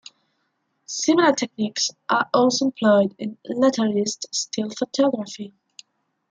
[0.87, 5.53] Similar techniques are also employed in Letterist still photography.